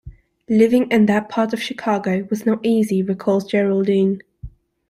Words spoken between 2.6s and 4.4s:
easy; recalls Geraldine.